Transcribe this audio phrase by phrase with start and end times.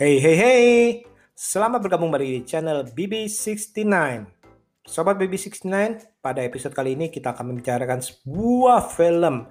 [0.00, 0.64] Hey hey hey,
[1.36, 3.84] selamat bergabung kembali di channel BB69.
[4.88, 5.68] Sobat BB69,
[6.24, 9.44] pada episode kali ini kita akan membicarakan sebuah film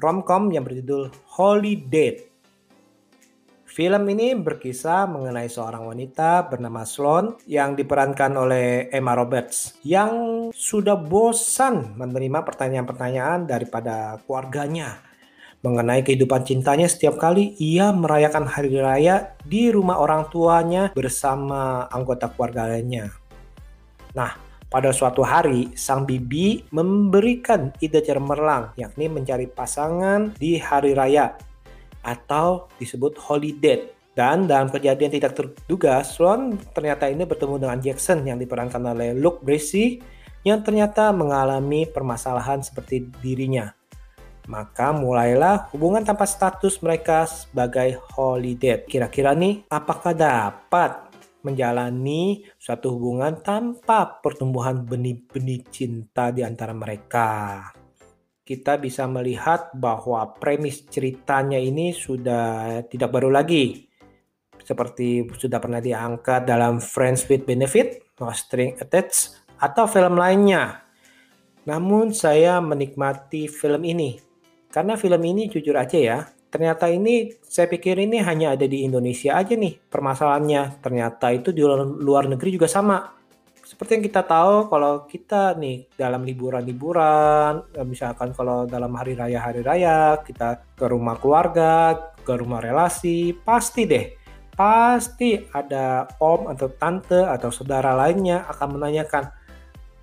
[0.00, 2.24] romcom yang berjudul Holy Date.
[3.68, 10.96] Film ini berkisah mengenai seorang wanita bernama Sloan yang diperankan oleh Emma Roberts yang sudah
[10.96, 15.11] bosan menerima pertanyaan-pertanyaan daripada keluarganya
[15.62, 22.26] mengenai kehidupan cintanya setiap kali ia merayakan hari raya di rumah orang tuanya bersama anggota
[22.26, 23.14] keluarga lainnya.
[24.12, 24.34] Nah,
[24.72, 31.36] pada suatu hari, sang bibi memberikan ide cemerlang, yakni mencari pasangan di hari raya
[32.02, 33.86] atau disebut holiday.
[34.12, 39.40] Dan dalam kejadian tidak terduga, Sloan ternyata ini bertemu dengan Jackson yang diperankan oleh Luke
[39.40, 40.04] Bracey
[40.44, 43.72] yang ternyata mengalami permasalahan seperti dirinya.
[44.52, 48.84] Maka mulailah hubungan tanpa status mereka sebagai holiday.
[48.84, 51.08] Kira-kira nih, apakah dapat
[51.40, 57.64] menjalani suatu hubungan tanpa pertumbuhan benih-benih cinta di antara mereka?
[58.44, 63.88] Kita bisa melihat bahwa premis ceritanya ini sudah tidak baru lagi.
[64.60, 70.84] Seperti sudah pernah diangkat dalam Friends with Benefit, No String Attached, atau film lainnya.
[71.64, 74.31] Namun saya menikmati film ini
[74.72, 79.36] karena film ini jujur aja ya, ternyata ini saya pikir ini hanya ada di Indonesia
[79.36, 80.80] aja nih permasalahannya.
[80.80, 81.60] Ternyata itu di
[82.00, 83.12] luar, negeri juga sama.
[83.60, 89.60] Seperti yang kita tahu kalau kita nih dalam liburan-liburan, eh, misalkan kalau dalam hari raya-hari
[89.60, 94.06] raya kita ke rumah keluarga, ke rumah relasi, pasti deh
[94.52, 99.32] pasti ada om atau tante atau saudara lainnya akan menanyakan,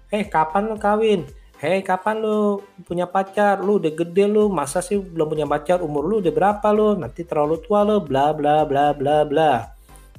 [0.09, 1.29] eh kapan kawin?
[1.59, 3.59] Hei kapan lu punya pacar?
[3.59, 5.83] Lu udah gede lu, masa sih belum punya pacar?
[5.83, 6.95] Umur lu udah berapa lu?
[6.95, 9.67] Nanti terlalu tua lu, bla bla bla bla bla.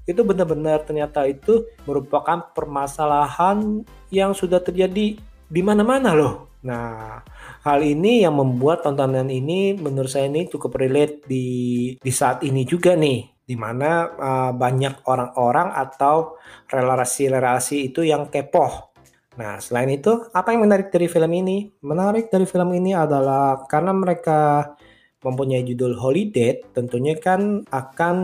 [0.04, 5.16] Itu benar-benar ternyata itu merupakan permasalahan yang sudah terjadi
[5.48, 6.60] di mana-mana loh.
[6.60, 7.24] Nah,
[7.64, 11.48] hal ini yang membuat tontonan ini menurut saya ini cukup relate di
[11.96, 16.36] di saat ini juga nih di mana uh, banyak orang-orang atau
[16.68, 18.89] relasi-relasi itu yang kepoh
[19.38, 21.70] Nah, selain itu, apa yang menarik dari film ini?
[21.86, 24.74] Menarik dari film ini adalah karena mereka
[25.22, 28.16] mempunyai judul Holiday, tentunya kan akan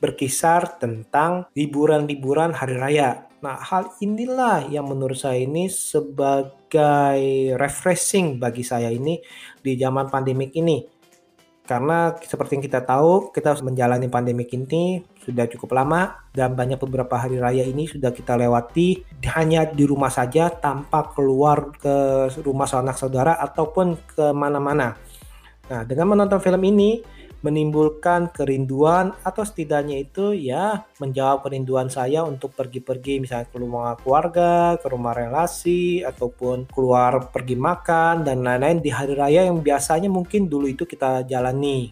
[0.00, 3.30] berkisar tentang liburan-liburan hari raya.
[3.40, 7.20] Nah, hal inilah yang menurut saya ini sebagai
[7.56, 9.20] refreshing bagi saya ini
[9.64, 10.99] di zaman pandemik ini
[11.70, 16.82] karena seperti yang kita tahu, kita harus menjalani pandemi ini sudah cukup lama dan banyak
[16.82, 22.66] beberapa hari raya ini sudah kita lewati hanya di rumah saja tanpa keluar ke rumah
[22.66, 24.98] sanak saudara ataupun ke mana-mana.
[25.70, 27.06] Nah, dengan menonton film ini,
[27.40, 34.76] menimbulkan kerinduan atau setidaknya itu ya menjawab kerinduan saya untuk pergi-pergi misalnya ke rumah keluarga,
[34.76, 40.52] ke rumah relasi ataupun keluar pergi makan dan lain-lain di hari raya yang biasanya mungkin
[40.52, 41.88] dulu itu kita jalani.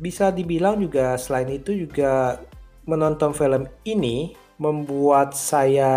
[0.00, 2.40] Bisa dibilang juga selain itu juga
[2.88, 5.90] menonton film ini membuat saya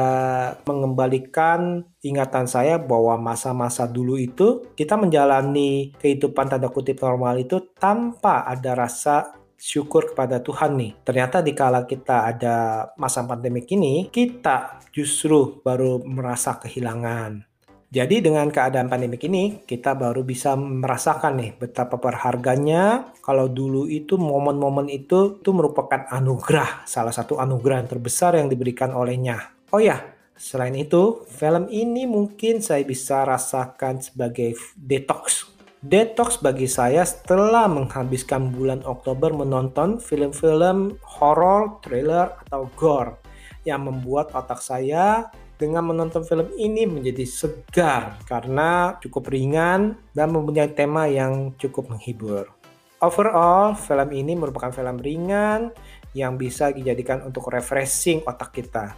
[0.64, 8.46] mengembalikan ingatan saya bahwa masa-masa dulu itu kita menjalani kehidupan tanda kutip normal itu tanpa
[8.46, 10.92] ada rasa syukur kepada Tuhan nih.
[11.06, 12.56] Ternyata di kala kita ada
[12.98, 17.51] masa pandemik ini, kita justru baru merasa kehilangan.
[17.92, 24.16] Jadi dengan keadaan pandemik ini, kita baru bisa merasakan nih betapa berharganya kalau dulu itu
[24.16, 29.52] momen-momen itu itu merupakan anugerah, salah satu anugerah yang terbesar yang diberikan olehnya.
[29.76, 30.00] Oh ya,
[30.40, 35.52] selain itu, film ini mungkin saya bisa rasakan sebagai detox.
[35.84, 43.20] Detox bagi saya setelah menghabiskan bulan Oktober menonton film-film horror, thriller, atau gore
[43.68, 45.28] yang membuat otak saya
[45.62, 52.50] dengan menonton film ini menjadi segar karena cukup ringan dan mempunyai tema yang cukup menghibur.
[52.98, 55.70] Overall, film ini merupakan film ringan
[56.18, 58.98] yang bisa dijadikan untuk refreshing otak kita.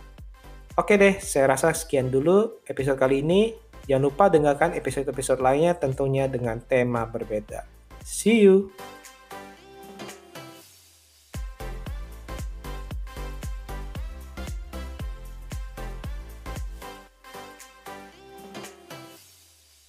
[0.80, 3.54] Oke deh, saya rasa sekian dulu episode kali ini.
[3.84, 7.68] Jangan lupa dengarkan episode-episode lainnya tentunya dengan tema berbeda.
[8.00, 8.72] See you!